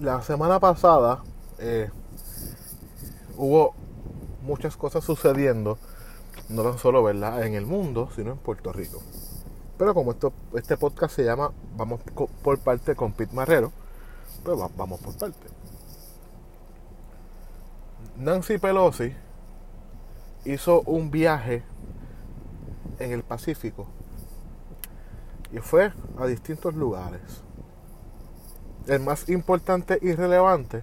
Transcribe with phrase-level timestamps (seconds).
[0.00, 1.22] la semana pasada
[1.58, 1.90] eh,
[3.36, 3.74] hubo
[4.42, 5.78] muchas cosas sucediendo,
[6.48, 7.44] no tan solo ¿verdad?
[7.44, 9.02] en el mundo, sino en Puerto Rico.
[9.76, 12.00] Pero como esto, este podcast se llama Vamos
[12.42, 13.72] por parte con Pete Marrero,
[14.44, 15.46] pues vamos por parte.
[18.16, 19.14] Nancy Pelosi
[20.44, 21.62] hizo un viaje
[22.98, 23.86] en el Pacífico
[25.52, 27.42] y fue a distintos lugares.
[28.88, 30.82] El más importante y relevante,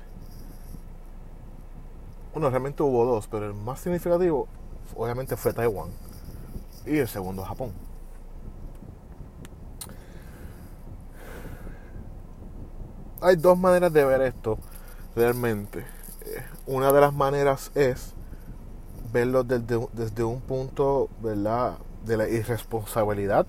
[2.33, 4.47] bueno, realmente hubo dos, pero el más significativo
[4.95, 5.89] obviamente fue Taiwán
[6.85, 7.71] y el segundo Japón.
[13.21, 14.59] Hay dos maneras de ver esto
[15.15, 15.79] realmente.
[15.79, 18.13] Eh, una de las maneras es
[19.11, 23.47] verlo desde, un punto de la irresponsabilidad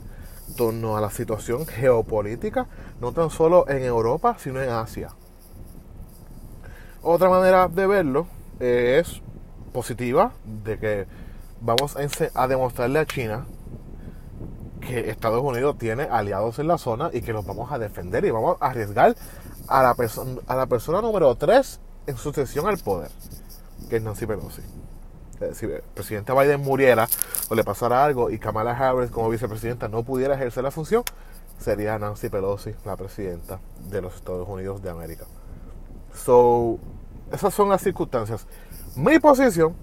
[0.57, 2.67] torno a la situación geopolítica,
[3.01, 5.11] no tan solo en Europa, sino en Asia.
[7.03, 8.27] Otra manera de verlo
[8.61, 9.21] eh, es
[9.73, 11.07] positiva, de que
[11.61, 11.97] vamos
[12.35, 13.47] a, demostrarle a China
[14.81, 18.31] que Estados Unidos tiene aliados en la zona y que los vamos a defender y
[18.31, 19.17] vamos a arriesgar
[19.69, 19.97] a la,
[20.47, 23.11] a la persona número 3 en sucesión al poder,
[23.89, 24.63] que es Nancy Pelosi.
[25.41, 27.09] Eh, si el presidente Biden muriera
[27.49, 31.03] o le pasara algo y Kamala Harris como vicepresidenta no pudiera ejercer la función,
[31.59, 35.25] sería Nancy Pelosi la presidenta de los Estados Unidos de América.
[36.15, 36.79] So,
[37.33, 38.47] esas son las circunstancias.
[38.95, 39.75] Mi posición,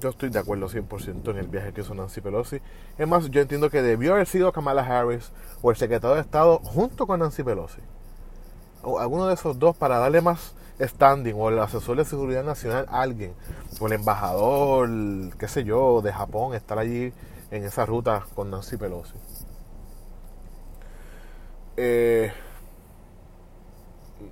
[0.00, 2.60] yo estoy de acuerdo 100% en el viaje que hizo Nancy Pelosi.
[2.96, 6.58] Es más, yo entiendo que debió haber sido Kamala Harris o el secretario de Estado
[6.60, 7.80] junto con Nancy Pelosi.
[8.82, 12.86] O alguno de esos dos para darle más standing o el asesor de seguridad nacional,
[12.88, 13.34] alguien,
[13.78, 14.88] o el embajador,
[15.38, 17.12] qué sé yo, de Japón, estar allí
[17.50, 19.14] en esa ruta con Nancy Pelosi.
[21.76, 22.32] Eh,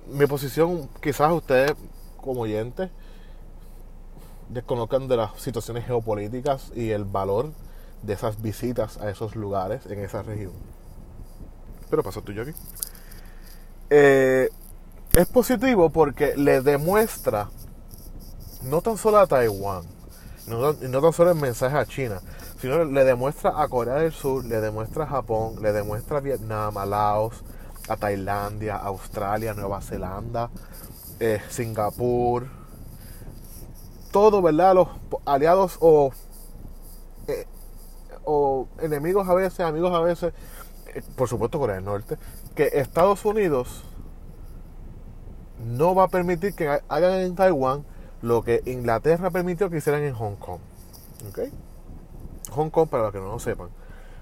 [0.07, 1.73] mi posición, quizás ustedes
[2.17, 2.89] como oyentes
[4.49, 7.51] desconozcan de las situaciones geopolíticas y el valor
[8.01, 10.53] de esas visitas a esos lugares en esa región.
[11.89, 12.51] Pero pasó tú aquí.
[13.89, 14.49] Eh,
[15.19, 17.49] es positivo porque le demuestra
[18.63, 19.83] no tan solo a Taiwán,
[20.47, 22.21] no, no tan solo el mensaje a China,
[22.61, 26.77] sino le demuestra a Corea del Sur, le demuestra a Japón, le demuestra a Vietnam,
[26.77, 27.43] a Laos,
[27.89, 30.51] a Tailandia, Australia, Nueva Zelanda,
[31.19, 32.47] eh, Singapur,
[34.11, 34.73] todo, ¿verdad?
[34.73, 34.87] Los
[35.25, 36.13] aliados o,
[37.27, 37.45] eh,
[38.23, 40.33] o enemigos a veces, amigos a veces,
[40.95, 42.17] eh, por supuesto Corea del Norte,
[42.55, 43.83] que Estados Unidos
[45.65, 47.83] no va a permitir que hagan en Taiwán
[48.21, 50.59] lo que Inglaterra permitió que hicieran en Hong Kong.
[52.51, 53.69] Hong Kong, para los que no lo sepan,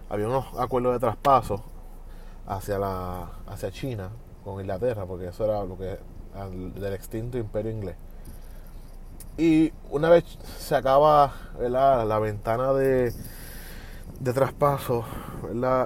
[0.10, 1.64] había unos acuerdos de traspaso
[2.46, 4.10] hacia, la, hacia China
[4.44, 6.00] con Inglaterra, porque eso era lo que
[6.76, 7.96] del extinto imperio inglés.
[9.38, 10.24] Y una vez
[10.58, 13.14] se acaba la ventana de,
[14.20, 15.06] de traspaso,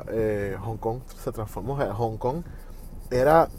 [0.09, 1.75] eh, Hong Kong se transformó.
[1.75, 2.43] Hong Kong
[3.09, 3.49] era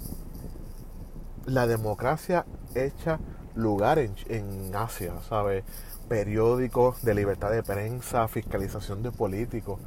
[1.47, 3.19] la democracia hecha
[3.55, 5.65] lugar en, Asia, ¿sabes?
[6.09, 9.79] Periódicos de libertad de prensa, fiscalización de políticos.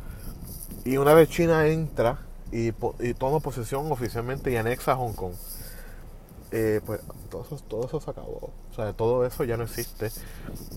[0.83, 2.19] Y una vez China entra
[2.51, 2.71] y,
[3.13, 5.33] toma posesión oficialmente y anexa a Hong Kong,
[6.51, 8.51] eh, pues todo eso, todo eso se acabó.
[8.72, 10.11] O sea, todo eso ya no existe.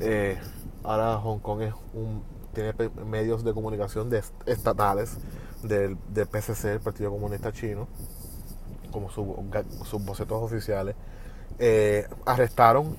[0.00, 0.38] Eh,
[0.82, 2.22] ahora Hong Kong es un,
[2.54, 2.72] tiene
[3.04, 5.18] medios de comunicación de, estatales
[5.62, 7.86] del, del PCC, el Partido Comunista Chino
[8.90, 10.94] como sus bocetos oficiales,
[11.58, 12.96] eh, arrestaron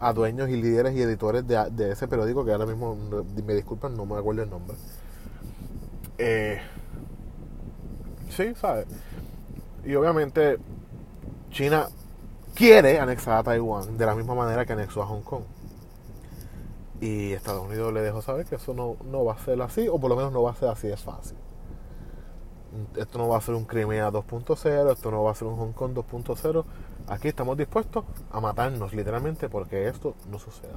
[0.00, 2.96] a dueños y líderes y editores de, ese periódico, que ahora mismo,
[3.44, 4.76] me disculpan, no me acuerdo el nombre.
[6.18, 6.60] Eh,
[8.30, 8.86] sí, ¿sabes?
[9.84, 10.58] Y obviamente
[11.50, 11.88] China
[12.54, 15.44] quiere anexar a Taiwán de la misma manera que anexó a Hong Kong.
[17.00, 19.98] Y Estados Unidos le dejó saber que eso no, no va a ser así, o
[19.98, 21.36] por lo menos no va a ser así, es fácil
[22.96, 25.72] esto no va a ser un Crimea 2.0, esto no va a ser un Hong
[25.72, 26.64] Kong 2.0.
[27.08, 30.74] Aquí estamos dispuestos a matarnos literalmente porque esto no suceda.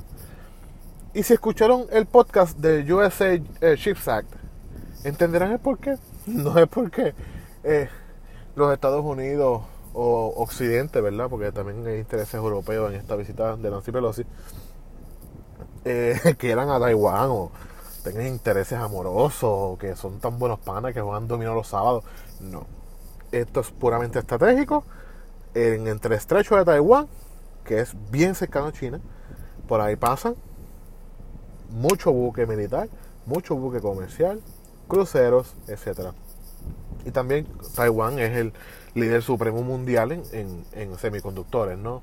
[1.13, 4.33] Y si escucharon el podcast del USA eh, Ships Act,
[5.03, 5.97] entenderán el por qué.
[6.27, 7.15] No es porque
[7.63, 7.89] eh,
[8.55, 9.63] los Estados Unidos
[9.93, 11.27] o Occidente, ¿verdad?
[11.29, 14.23] Porque también hay intereses europeos en esta visita de Nancy Pelosi,
[15.83, 17.51] eh, quieran a Taiwán o
[18.03, 22.03] tengan intereses amorosos, que son tan buenos panas que juegan dominó los sábados.
[22.39, 22.65] No.
[23.31, 24.83] Esto es puramente estratégico.
[25.53, 27.07] En, entre el estrecho de Taiwán,
[27.65, 28.99] que es bien cercano a China,
[29.67, 30.35] por ahí pasan
[31.69, 32.89] mucho buque militar,
[33.25, 34.41] mucho buque comercial,
[34.87, 36.13] cruceros, etcétera.
[37.05, 38.53] Y también Taiwán es el,
[38.93, 42.01] líder supremo mundial en, en, semiconductores, ¿no?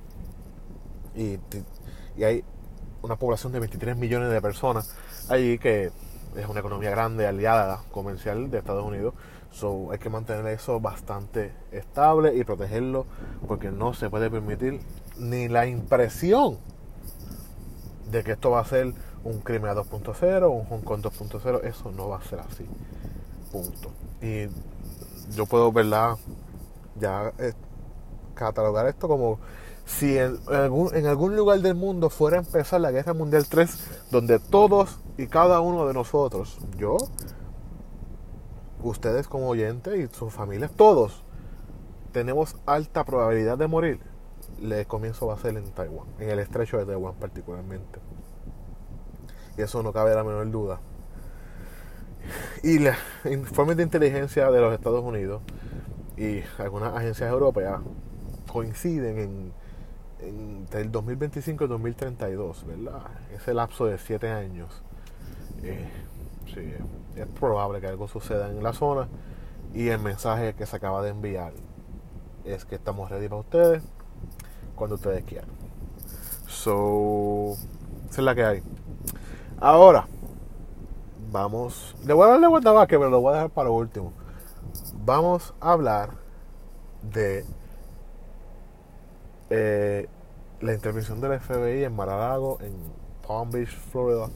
[1.15, 1.39] Y,
[2.17, 2.45] y, hay
[3.03, 4.95] una población de 23 millones de personas
[5.29, 5.91] allí que
[6.37, 9.15] es una economía grande, aliada comercial de Estados Unidos.
[9.51, 13.07] So, hay que mantener eso bastante estable y protegerlo
[13.47, 14.81] porque no se puede permitir
[15.19, 16.59] ni la impresión
[18.11, 18.93] de que esto va a ser
[19.25, 22.67] un crimen 2.0, un Hong Kong 2.0, eso no va a ser así.
[23.51, 23.91] Punto.
[24.23, 24.49] Y
[25.35, 26.17] yo puedo, ¿verdad?
[26.97, 27.55] Ya eh,
[28.35, 29.39] catalogar esto como
[29.89, 35.01] si en algún, lugar del mundo fuera a empezar la Guerra Mundial 3, donde todos
[35.17, 36.99] y cada uno de nosotros, yo,
[38.83, 41.25] ustedes como oyentes y sus familias, todos
[42.13, 44.01] tenemos alta probabilidad de morir,
[44.63, 47.99] el comienzo va a ser en Taiwán, en el estrecho de Taiwán particularmente.
[49.57, 50.81] Y eso no cabe la menor duda.
[52.63, 52.95] Y los
[53.25, 55.41] informes de inteligencia de los Estados Unidos
[56.19, 57.81] y algunas agencias europeas
[58.53, 59.53] coinciden en,
[60.21, 63.03] entre el 2025 y el 2032, ¿verdad?
[63.33, 64.83] Ese lapso de siete años.
[65.63, 65.89] Eh,
[66.55, 66.73] sí,
[67.17, 69.09] es probable que algo suceda en la zona
[69.75, 71.53] y el mensaje que se acaba de enviar
[72.45, 73.83] es que estamos ready para ustedes
[74.75, 75.51] cuando ustedes quieran.
[76.47, 77.57] So,
[78.09, 78.63] esa es la que hay.
[79.61, 80.07] Ahora,
[81.31, 81.95] vamos.
[82.05, 84.13] Le voy a darle vuelta que pero lo voy a dejar para último.
[85.05, 86.11] Vamos a hablar
[87.03, 87.45] de
[89.51, 90.09] eh,
[90.61, 92.75] la intervención del FBI en Mar-a-Lago, en
[93.27, 94.29] Palm Beach, Florida,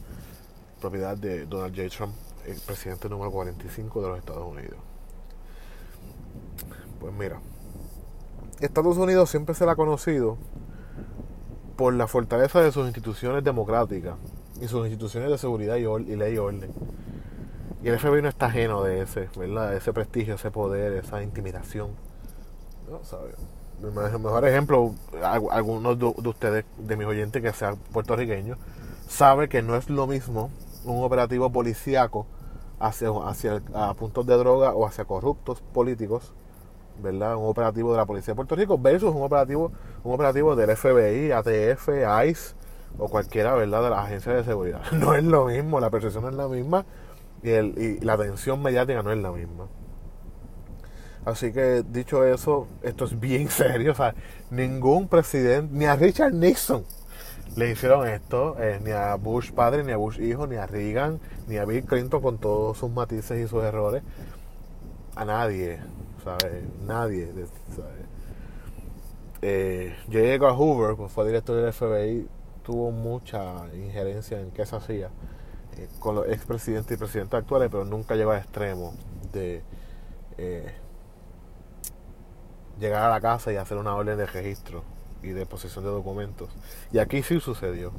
[0.79, 1.89] propiedad de Donald J.
[1.89, 2.13] Trump,
[2.45, 4.77] el presidente número 45 de los Estados Unidos.
[6.99, 7.39] Pues mira,
[8.59, 10.37] Estados Unidos siempre se le ha conocido
[11.75, 14.15] por la fortaleza de sus instituciones democráticas
[14.61, 16.71] y sus instituciones de seguridad y, ley y orden.
[17.83, 19.75] Y el FBI no está ajeno de ese, ¿verdad?
[19.75, 21.91] Ese prestigio, ese poder, esa intimidación.
[22.89, 23.01] ¿No?
[23.83, 24.93] El mejor ejemplo,
[25.51, 28.57] algunos de ustedes, de mis oyentes que sean puertorriqueños,
[29.09, 30.51] sabe que no es lo mismo
[30.85, 32.25] un operativo policíaco
[32.79, 36.33] hacia, hacia a puntos de droga o hacia corruptos políticos,
[37.01, 37.35] ¿verdad?
[37.35, 39.73] Un operativo de la Policía de Puerto Rico versus un operativo,
[40.05, 41.89] un operativo del FBI, ATF,
[42.25, 42.55] ICE
[42.97, 43.83] o cualquiera, ¿verdad?
[43.83, 44.81] De las agencias de seguridad.
[44.93, 46.85] No es lo mismo, la percepción es la misma
[47.41, 49.67] y, el, y la atención mediática no es la misma.
[51.25, 53.91] Así que dicho eso, esto es bien serio.
[53.91, 54.15] O sea,
[54.51, 56.83] ningún presidente, ni a Richard Nixon
[57.55, 61.19] le hicieron esto, eh, ni a Bush padre, ni a Bush hijo, ni a Reagan,
[61.47, 64.01] ni a Bill Clinton con todos sus matices y sus errores.
[65.15, 65.79] A nadie,
[66.23, 66.63] ¿sabes?
[66.85, 67.31] Nadie,
[67.75, 68.05] ¿sabes?
[69.41, 70.19] Eh, J.
[70.19, 72.27] Edgar Hoover, pues fue director del FBI,
[72.63, 75.09] tuvo mucha injerencia en qué se hacía
[75.77, 78.93] eh, con los expresidentes y presidentes actuales, pero nunca llegó a extremo
[79.33, 79.61] de
[80.37, 80.73] eh,
[82.79, 84.83] llegar a la casa y hacer una orden de registro
[85.21, 86.49] y de posesión de documentos.
[86.91, 87.91] Y aquí sí sucedió.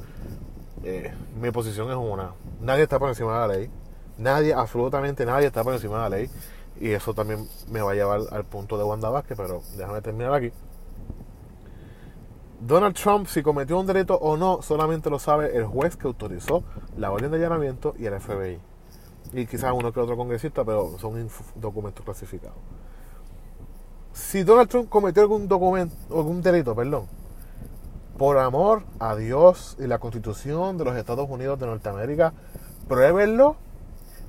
[0.83, 2.33] Eh, mi posición es una.
[2.61, 3.71] Nadie está por encima de la ley.
[4.19, 6.31] Nadie, absolutamente nadie está por encima de la ley.
[6.81, 10.35] Y eso también me va a llevar al punto de Wanda Vázquez, pero déjame terminar
[10.35, 10.53] aquí.
[12.61, 16.65] Donald Trump, si cometió un delito o no, solamente lo sabe el juez que autorizó
[16.97, 18.59] la orden de allanamiento y el FBI.
[19.35, 22.57] Y quizás uno que otro congresista, pero son documentos clasificados.
[24.15, 27.07] Si Donald Trump cometió algún documento, algún delito, perdón,
[28.17, 32.33] por amor a Dios y la Constitución de los Estados Unidos de Norteamérica,
[32.87, 33.57] pruébenlo,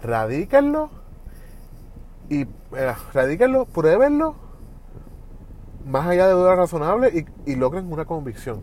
[0.01, 0.89] radíquenlo
[2.29, 4.35] y eh, radíquenlo, pruébenlo
[5.85, 8.61] más allá de duda razonable y, y logren una convicción.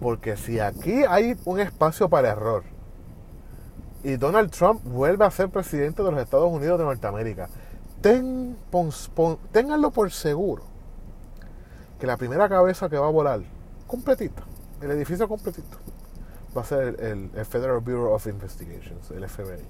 [0.00, 2.62] Porque si aquí hay un espacio para error
[4.04, 7.48] y Donald Trump vuelve a ser presidente de los Estados Unidos de Norteamérica,
[8.00, 8.56] ten,
[9.52, 10.62] ténganlo por seguro
[11.98, 13.40] que la primera cabeza que va a volar,
[13.86, 14.42] completita,
[14.80, 15.78] el edificio completito,
[16.56, 19.64] va a ser el, el Federal Bureau of Investigations, el FBI.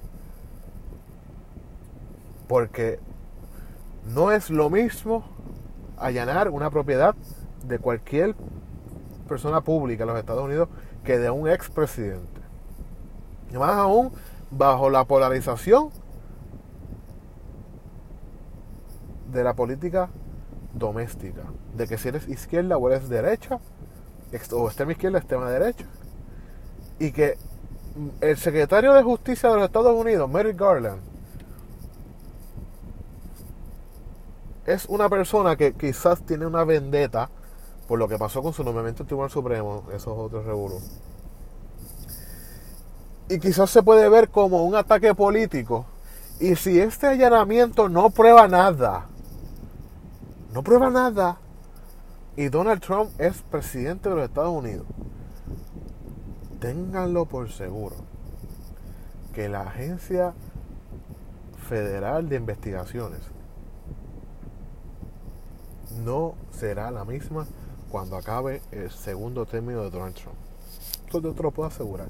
[2.47, 2.99] Porque
[4.15, 5.25] no es lo mismo
[5.97, 7.15] allanar una propiedad
[7.65, 8.35] de cualquier
[9.29, 10.69] persona pública en los Estados Unidos
[11.05, 12.41] que de un expresidente.
[13.53, 14.13] Y más aún
[14.51, 15.91] bajo la polarización
[19.39, 20.11] de la política
[20.75, 21.43] doméstica.
[21.75, 23.61] De que si eres izquierda o eres derecha,
[24.53, 25.87] o extrema izquierda, extrema derecha.
[26.99, 27.39] Y que
[28.21, 31.01] el secretario de Justicia de los Estados Unidos, Merrick Garland,
[34.67, 37.31] es una persona que quizás tiene una vendetta
[37.87, 40.83] por lo que pasó con su nombramiento en el Tribunal Supremo, esos otros revuelos.
[43.31, 45.87] Y quizás se puede ver como un ataque político.
[46.39, 49.08] Y si este allanamiento no prueba nada,
[50.53, 51.39] no prueba nada
[52.37, 54.87] y Donald Trump es presidente de los Estados Unidos.
[56.61, 57.97] Ténganlo por seguro
[59.35, 60.35] que la Agencia
[61.69, 63.21] Federal de Investigaciones
[66.05, 67.47] no será la misma
[67.91, 70.37] cuando acabe el segundo término de Donald Trump.
[71.09, 72.09] Eso te lo puedo asegurar.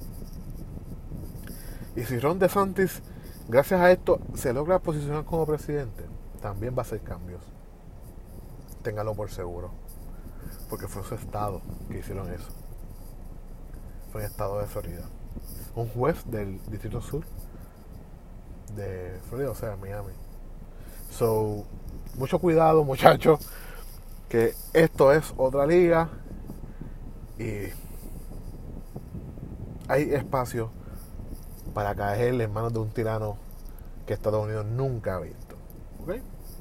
[1.97, 3.02] Y si Ron DeSantis,
[3.49, 6.04] gracias a esto, se logra posicionar como presidente,
[6.40, 7.58] también va a hacer cambios.
[8.88, 9.71] Téngalo por seguro.
[10.71, 12.49] Porque fue su estado que hicieron eso.
[14.11, 15.04] Fue el estado de Florida.
[15.75, 17.23] Un juez del Distrito Sur
[18.75, 20.14] de Florida, o sea, Miami.
[21.11, 21.66] So,
[22.16, 23.47] mucho cuidado, muchachos,
[24.30, 26.09] que esto es otra liga
[27.38, 27.68] y
[29.87, 30.71] hay espacio
[31.75, 33.37] para caer en manos de un tirano
[34.07, 35.57] que Estados Unidos nunca ha visto.
[36.02, 36.14] ¿Ok?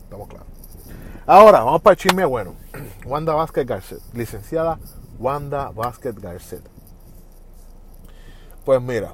[0.04, 0.57] Estamos claros.
[1.30, 2.56] Ahora, vamos para el chisme bueno.
[3.06, 4.80] Wanda Vázquez Garcet, licenciada
[5.20, 6.64] Wanda Vázquez Garcet.
[8.64, 9.14] Pues mira,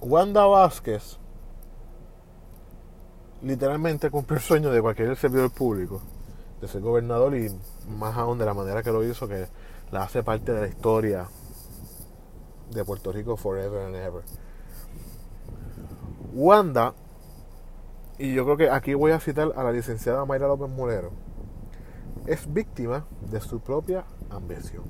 [0.00, 1.18] Wanda Vázquez
[3.42, 6.00] literalmente cumplió el sueño de cualquier servidor público,
[6.62, 7.50] de ser gobernador y
[7.86, 9.46] más aún de la manera que lo hizo, que
[9.90, 11.28] la hace parte de la historia
[12.70, 14.22] de Puerto Rico forever and ever.
[16.32, 16.94] Wanda,
[18.18, 21.10] y yo creo que aquí voy a citar a la licenciada Mayra López Molero,
[22.26, 24.84] es víctima de su propia ambición.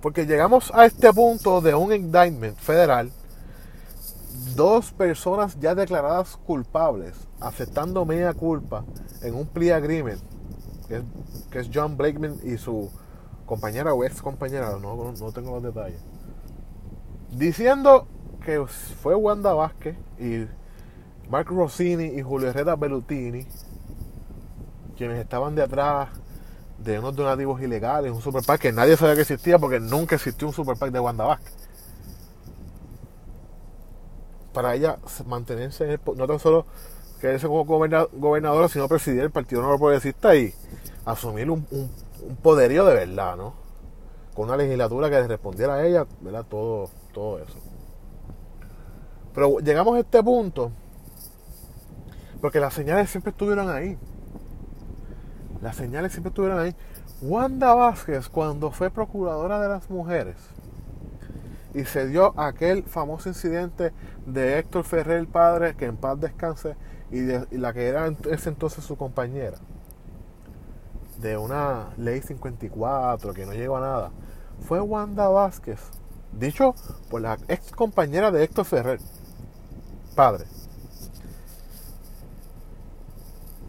[0.00, 3.10] Porque llegamos a este punto de un indictment federal,
[4.54, 8.84] dos personas ya declaradas culpables, aceptando media culpa
[9.22, 10.22] en un plea agreement,
[10.86, 11.02] que es,
[11.50, 12.90] que es John Blakeman y su
[13.46, 16.00] compañera o ex compañera, no, no tengo los detalles,
[17.30, 18.06] diciendo
[18.48, 20.46] que fue Wanda Vázquez y
[21.28, 23.46] Mark Rossini y Julio Herrera Bellutini
[24.96, 26.08] quienes estaban de atrás
[26.78, 30.54] de unos donativos ilegales, un super que nadie sabía que existía porque nunca existió un
[30.54, 31.52] super de Wanda Vázquez.
[34.54, 36.64] Para ella mantenerse, no tan solo
[37.20, 40.54] quererse como gobernadora, sino presidir el Partido Nuevo Progresista y
[41.04, 41.66] asumir un
[42.22, 43.54] un poderío de verdad, ¿no?
[44.34, 46.44] Con una legislatura que respondiera a ella, ¿verdad?
[46.48, 47.58] Todo, todo eso.
[49.38, 50.72] Pero llegamos a este punto
[52.40, 53.96] porque las señales siempre estuvieron ahí.
[55.62, 56.74] Las señales siempre estuvieron ahí.
[57.22, 60.34] Wanda Vázquez, cuando fue procuradora de las mujeres
[61.72, 63.92] y se dio aquel famoso incidente
[64.26, 66.74] de Héctor Ferrer, el padre, que en paz descanse,
[67.12, 69.58] y, de, y la que era ese entonces su compañera
[71.20, 74.10] de una ley 54 que no llegó a nada
[74.62, 75.78] fue Wanda Vázquez,
[76.32, 76.74] dicho
[77.08, 79.00] por la ex compañera de Héctor Ferrer,
[80.18, 80.46] padre,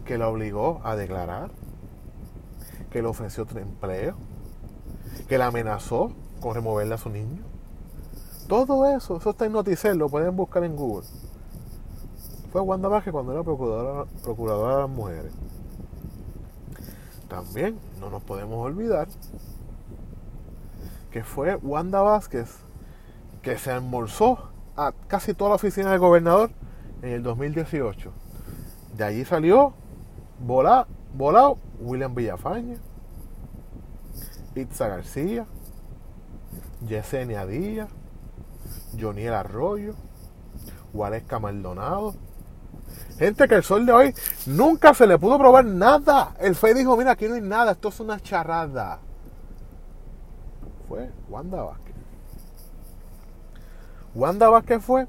[0.04, 1.52] que la obligó a declarar,
[2.90, 4.16] que le ofreció otro empleo,
[5.28, 7.44] que la amenazó con removerle a su niño.
[8.48, 11.06] Todo eso, eso está en Noticel, lo pueden buscar en Google.
[12.50, 15.32] Fue Wanda Vázquez cuando era procuradora, procuradora de las mujeres.
[17.28, 19.06] También no nos podemos olvidar
[21.12, 22.56] que fue Wanda Vázquez
[23.40, 24.49] que se almorzó
[25.08, 26.50] casi toda la oficina del gobernador
[27.02, 28.12] en el 2018.
[28.96, 29.74] De allí salió
[30.38, 32.76] volado, volado William Villafaña,
[34.54, 35.46] Itza García,
[36.86, 37.88] Yesenia Díaz,
[38.98, 39.94] Joniel Arroyo,
[40.92, 42.14] Guaresca Maldonado,
[43.20, 44.14] Gente que el sol de hoy
[44.46, 46.34] nunca se le pudo probar nada.
[46.40, 48.98] El FEI dijo, mira, aquí no hay nada, esto es una charrada.
[50.88, 51.89] Fue Wanda Vázquez.
[54.14, 55.06] Wanda Vázquez fue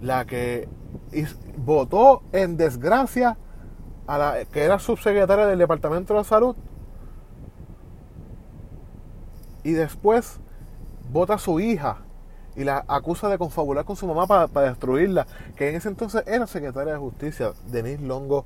[0.00, 0.68] la que
[1.56, 3.36] votó en desgracia
[4.06, 6.56] a la que era subsecretaria del Departamento de Salud
[9.62, 10.40] y después
[11.12, 11.98] vota a su hija
[12.56, 15.26] y la acusa de confabular con su mamá para, destruirla,
[15.56, 18.44] que en ese entonces era secretaria de justicia, Denise Longo,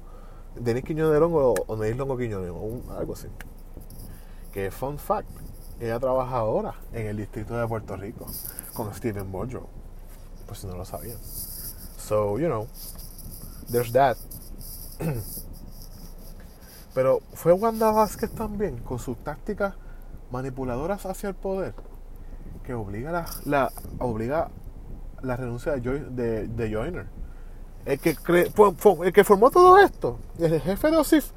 [0.54, 3.26] Denise Quiñones de Longo o Denise Longo Quiñones, o algo así.
[4.52, 5.28] Que fun fact,
[5.80, 8.26] ella trabaja ahora en el distrito de Puerto Rico
[8.76, 9.68] con Stephen Bojo,
[10.52, 11.18] si no lo sabían.
[11.98, 12.68] So, you know,
[13.70, 14.16] there's that.
[16.94, 19.74] Pero fue Wanda Vázquez también, con sus tácticas
[20.30, 21.74] manipuladoras hacia el poder
[22.66, 24.50] que obliga la, la obliga
[25.22, 27.06] la renuncia de, de, Joyner.
[27.84, 31.30] El que, el que formó todo esto, el jefe de OSIF,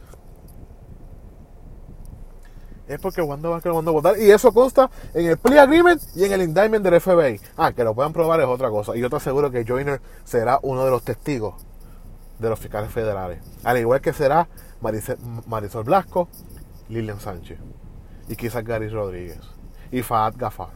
[2.89, 4.19] es porque Wanda va a votar.
[4.19, 7.39] Y eso consta en el plea agreement y en el indictment del FBI.
[7.55, 8.97] Ah, que lo puedan probar es otra cosa.
[8.97, 11.53] Y yo te aseguro que Joyner será uno de los testigos
[12.39, 13.39] de los fiscales federales.
[13.63, 14.47] Al igual que será
[15.45, 16.27] Marisol Blasco,
[16.89, 17.59] Lilian Sánchez
[18.27, 19.39] y quizás Gary Rodríguez
[19.91, 20.69] y Fahad Gafar.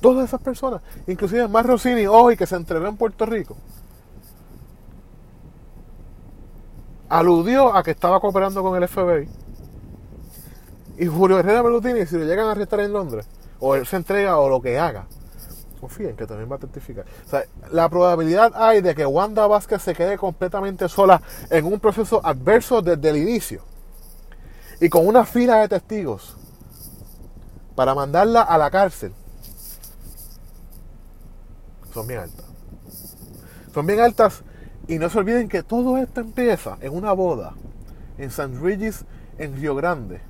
[0.00, 3.56] Todas esas personas, inclusive más Rossini hoy que se entregó en Puerto Rico,
[7.08, 9.28] aludió a que estaba cooperando con el FBI.
[10.98, 13.26] Y Julio Herrera Berlutini, si lo llegan a arrestar en Londres,
[13.60, 15.06] o él se entrega o lo que haga,
[15.80, 17.04] confíen que también va a testificar.
[17.26, 21.78] O sea, la probabilidad hay de que Wanda Vázquez se quede completamente sola en un
[21.78, 23.62] proceso adverso desde el inicio
[24.80, 26.36] y con una fila de testigos
[27.74, 29.12] para mandarla a la cárcel
[31.94, 32.44] son bien altas.
[33.72, 34.42] Son bien altas
[34.88, 37.54] y no se olviden que todo esto empieza en una boda
[38.18, 39.04] en San Regis,
[39.38, 40.20] en Río Grande,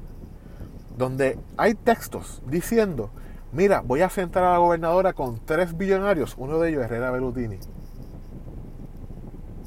[0.99, 3.11] donde hay textos diciendo
[3.50, 7.59] Mira, voy a sentar a la gobernadora con tres billonarios, uno de ellos Herrera Bellutini.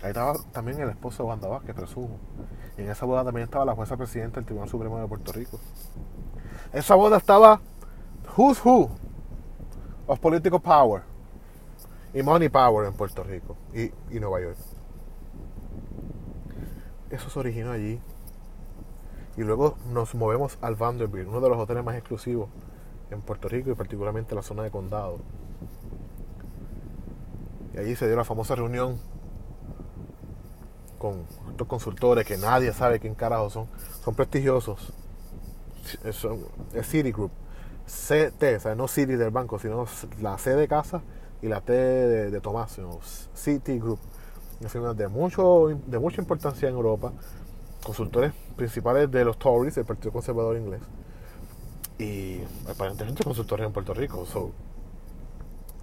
[0.04, 2.20] Ahí estaba también el esposo de Wanda Vázquez, presumo.
[2.78, 5.60] Y en esa boda también estaba la jueza presidenta del Tribunal Supremo de Puerto Rico.
[6.74, 7.60] Esa boda estaba
[8.38, 8.90] Who's Who
[10.06, 11.02] of Political Power
[12.14, 14.58] y Money Power en Puerto Rico y, y Nueva York.
[17.10, 18.00] Eso se originó allí.
[19.42, 22.48] Y luego nos movemos al Vanderbilt, uno de los hoteles más exclusivos
[23.10, 25.18] en Puerto Rico y particularmente en la zona de condado.
[27.74, 29.00] Y allí se dio la famosa reunión
[31.00, 33.68] con estos consultores que nadie sabe quién carajo son.
[34.06, 34.94] Son prestigiosos.
[36.12, 36.46] Son,
[36.76, 37.32] es Citigroup.
[37.88, 39.88] CT, o sea, no City del banco, sino
[40.22, 41.02] la C de casa
[41.42, 42.80] y la T de, Tomás,
[43.36, 44.00] Citigroup.
[44.60, 47.12] Una firma de, mucho, de mucha importancia en Europa.
[47.84, 50.82] Consultores principales de los Tories, el Partido Conservador Inglés
[52.02, 54.26] y aparentemente consultoría en Puerto Rico.
[54.26, 54.52] So,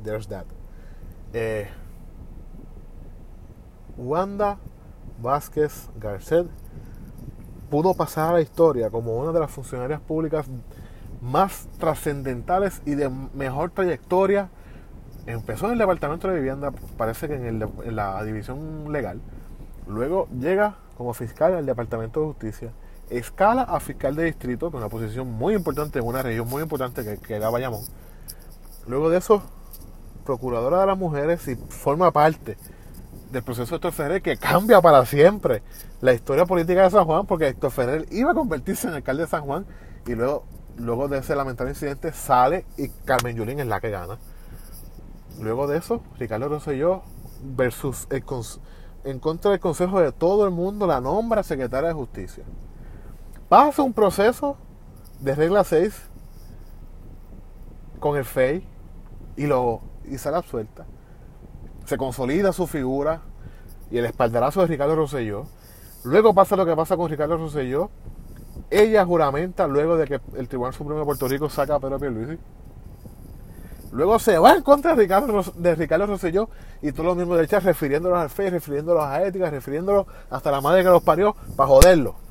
[0.02, 0.44] there's that.
[1.32, 1.68] Eh,
[3.96, 4.58] Wanda
[5.20, 6.46] Vázquez Garcet
[7.70, 10.46] pudo pasar a la historia como una de las funcionarias públicas
[11.20, 14.50] más trascendentales y de mejor trayectoria.
[15.26, 19.20] Empezó en el Departamento de Vivienda, parece que en, en la división legal.
[19.86, 22.72] Luego llega como fiscal al Departamento de Justicia
[23.08, 27.02] escala a fiscal de distrito, con una posición muy importante en una región muy importante
[27.04, 27.82] que, que era Bayamón.
[28.86, 29.42] Luego de eso,
[30.26, 32.58] procuradora de las mujeres y forma parte
[33.30, 35.62] del proceso de Héctor Ferrer que cambia para siempre
[36.00, 39.28] la historia política de San Juan, porque Héctor Ferrer iba a convertirse en alcalde de
[39.28, 39.66] San Juan
[40.06, 40.44] y luego,
[40.76, 44.18] luego de ese lamentable incidente sale y Carmen Yulín es la que gana.
[45.40, 47.02] Luego de eso, Ricardo Rosselló
[47.42, 48.24] versus el,
[49.10, 52.44] en contra del consejo de todo el mundo la nombra secretaria de justicia
[53.48, 54.56] pasa un proceso
[55.20, 55.94] de regla 6
[57.98, 58.66] con el FEI
[59.36, 60.86] y, lo, y sale absuelta.
[61.84, 63.22] Se consolida su figura
[63.90, 65.44] y el espaldarazo de Ricardo Rosselló.
[66.04, 67.90] Luego pasa lo que pasa con Ricardo Rosselló.
[68.70, 72.38] Ella juramenta luego de que el Tribunal Supremo de Puerto Rico saca a Pedro Pierluisi.
[73.92, 76.48] Luego se va en contra de Ricardo, de Rosselló
[76.82, 80.60] y todos los miembros del chat refiriéndolos al FEI, refiriéndolos a ética, refiriéndolos hasta la
[80.60, 82.28] madre que los parió para joderlo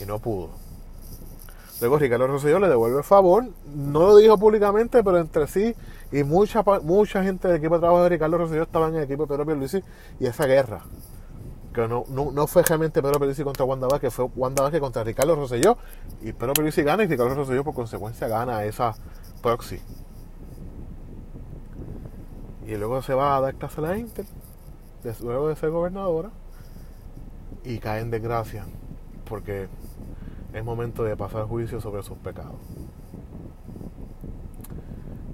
[0.00, 0.50] y no pudo.
[1.80, 5.74] Luego Ricardo Rosselló le devuelve el favor, no lo dijo públicamente, pero entre sí
[6.10, 9.24] y mucha mucha gente del equipo de trabajo de Ricardo Rosselló estaba en el equipo
[9.24, 9.82] de Pedro Pierluisi
[10.18, 10.80] y esa guerra,
[11.72, 15.36] que no, no, fue realmente Pedro Pierluisi contra Wanda Vázquez, fue Wanda Vázquez contra Ricardo
[15.36, 15.78] Rosselló
[16.20, 18.96] y Pedro Pierluisi gana y Ricardo Rosselló por consecuencia gana esa
[19.42, 19.80] proxy.
[22.66, 24.26] Y luego se va a dar a la Inter,
[25.20, 26.30] luego de ser gobernadora,
[27.64, 28.66] y cae en desgracia,
[29.28, 29.68] porque
[30.52, 32.60] es momento de pasar juicio sobre sus pecados.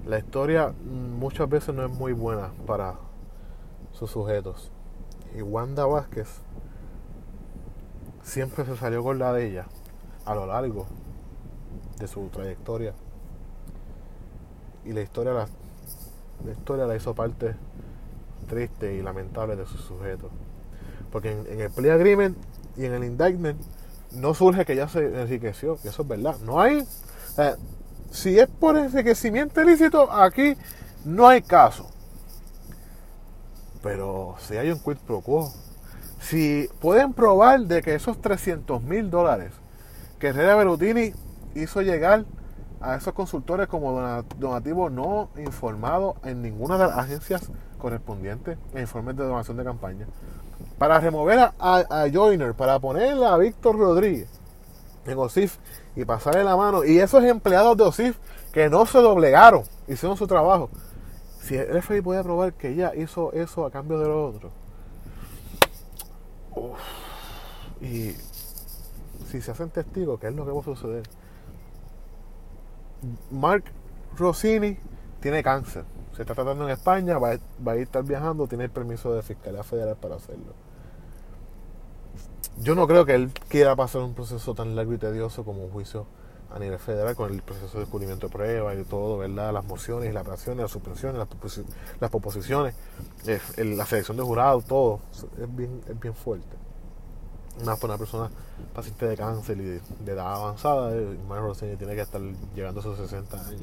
[0.05, 2.95] La historia muchas veces no es muy buena para
[3.91, 4.71] sus sujetos.
[5.35, 6.41] Y Wanda Vázquez
[8.21, 9.65] siempre se salió con la de ella
[10.25, 10.85] a lo largo
[11.97, 12.93] de su trayectoria.
[14.85, 15.47] Y la historia la,
[16.51, 17.55] historia la hizo parte
[18.47, 20.31] triste y lamentable de sus sujetos.
[21.11, 22.37] Porque en, en el plea agreement
[22.77, 23.59] y en el indictment
[24.15, 26.37] no surge que ya se enriqueció, que eso es verdad.
[26.39, 26.85] No hay.
[28.11, 30.55] si es por enriquecimiento ilícito, aquí
[31.03, 31.89] no hay caso.
[33.83, 35.53] Pero si hay un quid pro quo,
[36.19, 39.51] si pueden probar de que esos 300 mil dólares
[40.19, 41.13] que Herrera Berutini
[41.53, 42.25] hizo llegar
[42.85, 43.99] a esos consultores como
[44.37, 50.05] donativo no informado en ninguna de las agencias correspondientes en informes de donación de campaña,
[50.77, 54.29] para remover a, a, Joyner, para ponerle a Víctor Rodríguez
[55.05, 55.57] en OSIF
[55.95, 56.83] y pasarle la mano.
[56.83, 58.17] Y esos empleados de OSIF
[58.51, 60.69] que no se doblegaron, hicieron su trabajo.
[61.41, 64.51] Si el FBI puede probar que ella hizo eso a cambio de lo otro,
[67.81, 68.15] Y
[69.29, 71.03] si se hacen testigos, ¿qué es lo que va a suceder?
[73.31, 73.63] Mark
[74.17, 74.77] Rossini
[75.19, 75.83] tiene cáncer.
[76.15, 79.63] Se está tratando en España, va, va a estar viajando, tiene el permiso de Fiscalía
[79.63, 80.53] Federal para hacerlo.
[82.57, 85.71] Yo no creo que él quiera pasar un proceso tan largo y tedioso como un
[85.71, 86.07] juicio
[86.53, 89.51] a nivel federal con el proceso de descubrimiento de pruebas y todo, ¿verdad?
[89.51, 91.27] Las mociones, las apelaciones, las suspensiones, las,
[91.99, 92.75] las proposiciones,
[93.27, 95.01] eh, la selección de jurados, todo.
[95.37, 96.64] Es bien, es bien fuerte.
[97.61, 98.29] Una persona
[98.73, 101.17] paciente de cáncer y de, edad avanzada, eh,
[101.77, 102.21] tiene que estar
[102.53, 103.61] llegando a sus 60 años.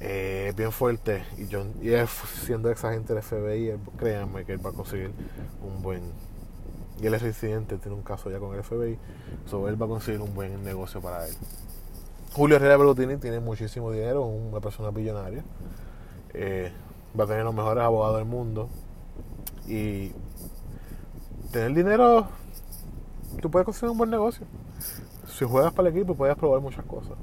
[0.00, 4.52] Eh, es bien fuerte y, yo, y él, siendo ex agente del FBI, créanme que
[4.52, 5.12] él va a conseguir
[5.62, 6.02] un buen
[7.00, 8.96] y él es residente, tiene un caso ya con el FBI,
[9.46, 11.34] so él va a conseguir un buen negocio para él.
[12.32, 15.42] Julio Herrera Berlutini tiene muchísimo dinero, una persona billonaria,
[16.32, 16.72] eh,
[17.18, 18.68] va a tener los mejores abogados del mundo
[19.66, 20.12] y
[21.50, 22.28] tener dinero,
[23.40, 24.46] tú puedes conseguir un buen negocio.
[25.26, 27.16] Si juegas para el equipo puedes probar muchas cosas.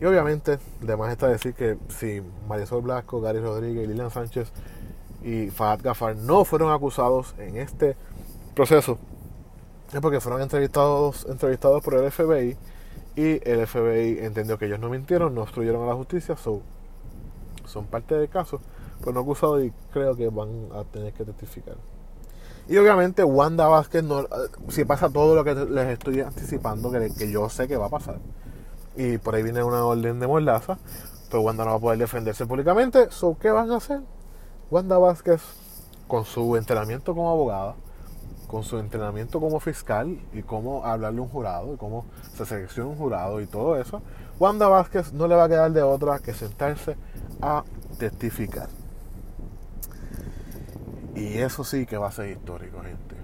[0.00, 4.50] Y obviamente, además está decir que si Marisol Blasco, Gary Rodríguez Lilian Sánchez
[5.22, 7.96] y Fahad Gafar no fueron acusados en este
[8.54, 8.98] proceso
[9.92, 12.56] es porque fueron entrevistados, entrevistados por el FBI
[13.16, 18.14] y el FBI entendió que ellos no mintieron, no obstruyeron a la justicia, son parte
[18.14, 18.60] del caso,
[19.00, 21.76] pero no acusados y creo que van a tener que testificar.
[22.70, 24.28] Y obviamente Wanda Vázquez, no,
[24.68, 28.20] si pasa todo lo que les estoy anticipando, que, yo sé que va a pasar,
[28.96, 30.78] y por ahí viene una orden de mordaza,
[31.32, 33.08] pues Wanda no va a poder defenderse públicamente,
[33.40, 34.02] ¿qué van a hacer?
[34.70, 35.42] Wanda Vázquez,
[36.06, 37.74] con su entrenamiento como abogada,
[38.46, 42.04] con su entrenamiento como fiscal y cómo hablarle a un jurado y cómo
[42.36, 44.00] se selecciona un jurado y todo eso,
[44.38, 46.96] Wanda Vázquez no le va a quedar de otra que sentarse
[47.42, 47.64] a
[47.98, 48.68] testificar.
[51.14, 53.16] Y eso sí que va a ser histórico, gente.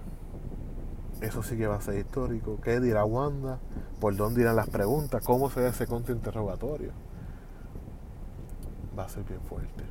[1.21, 2.59] Eso sí que va a ser histórico.
[2.63, 3.59] ¿Qué dirá Wanda?
[4.01, 5.25] ¿Por dónde irán las preguntas?
[5.25, 6.93] ¿Cómo será ese contrainterrogatorio?
[8.99, 9.85] Va a ser bien fuerte.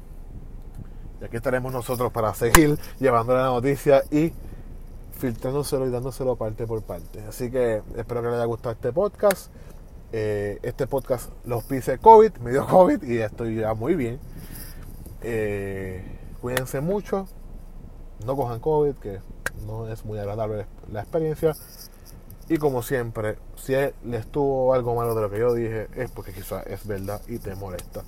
[1.21, 4.33] Y aquí estaremos nosotros para seguir llevando la noticia y
[5.13, 7.21] filtrándoselo y dándoselo parte por parte.
[7.27, 9.51] Así que espero que les haya gustado este podcast.
[10.11, 14.19] Eh, este podcast los pise COVID, me dio COVID y estoy ya muy bien.
[15.21, 16.03] Eh,
[16.41, 17.27] cuídense mucho,
[18.25, 19.19] no cojan COVID, que
[19.65, 21.53] no es muy agradable la experiencia.
[22.47, 23.73] Y como siempre, si
[24.03, 27.39] les tuvo algo malo de lo que yo dije, es porque quizás es verdad y
[27.39, 28.03] te molesta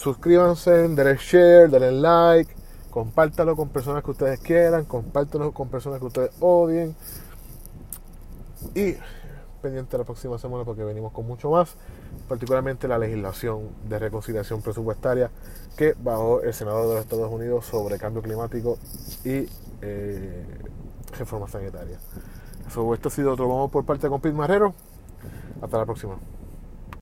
[0.00, 2.50] suscríbanse, denle share, denle like,
[2.90, 6.96] compártalo con personas que ustedes quieran, compártalo con personas que ustedes odien.
[8.74, 8.94] Y
[9.60, 11.74] pendiente la próxima semana porque venimos con mucho más,
[12.28, 15.30] particularmente la legislación de reconciliación presupuestaria
[15.76, 18.78] que bajó el Senado de los Estados Unidos sobre cambio climático
[19.24, 19.48] y
[19.82, 20.44] eh,
[21.18, 21.98] reforma sanitaria.
[22.66, 24.74] esto ha sido otro vamos por parte de Compit Marrero.
[25.60, 26.16] Hasta la próxima.